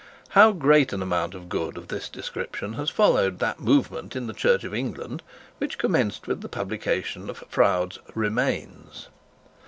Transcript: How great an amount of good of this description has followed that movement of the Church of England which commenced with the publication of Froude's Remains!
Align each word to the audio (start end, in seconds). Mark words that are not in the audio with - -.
How 0.29 0.51
great 0.51 0.93
an 0.93 1.03
amount 1.03 1.35
of 1.35 1.47
good 1.47 1.77
of 1.77 1.89
this 1.89 2.09
description 2.09 2.73
has 2.73 2.89
followed 2.89 3.37
that 3.37 3.59
movement 3.59 4.15
of 4.15 4.25
the 4.25 4.33
Church 4.33 4.63
of 4.63 4.73
England 4.73 5.21
which 5.59 5.77
commenced 5.77 6.25
with 6.27 6.41
the 6.41 6.49
publication 6.49 7.29
of 7.29 7.43
Froude's 7.47 7.99
Remains! 8.15 9.09